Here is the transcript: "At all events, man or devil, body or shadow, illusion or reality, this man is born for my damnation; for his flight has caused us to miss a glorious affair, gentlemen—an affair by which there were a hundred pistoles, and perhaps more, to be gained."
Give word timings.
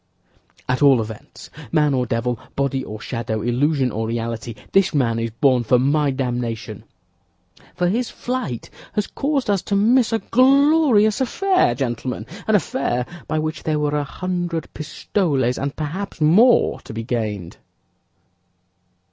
"At 0.67 0.81
all 0.81 0.99
events, 0.99 1.51
man 1.71 1.93
or 1.93 2.07
devil, 2.07 2.39
body 2.55 2.83
or 2.83 2.99
shadow, 2.99 3.43
illusion 3.43 3.91
or 3.91 4.07
reality, 4.07 4.55
this 4.71 4.95
man 4.95 5.19
is 5.19 5.29
born 5.29 5.63
for 5.63 5.77
my 5.77 6.09
damnation; 6.09 6.85
for 7.75 7.87
his 7.87 8.09
flight 8.09 8.71
has 8.93 9.05
caused 9.05 9.47
us 9.47 9.61
to 9.61 9.75
miss 9.75 10.11
a 10.11 10.17
glorious 10.17 11.21
affair, 11.21 11.75
gentlemen—an 11.75 12.55
affair 12.55 13.05
by 13.27 13.37
which 13.37 13.61
there 13.61 13.77
were 13.77 13.95
a 13.95 14.03
hundred 14.03 14.73
pistoles, 14.73 15.59
and 15.59 15.75
perhaps 15.75 16.19
more, 16.19 16.79
to 16.81 16.93
be 16.95 17.03
gained." 17.03 17.57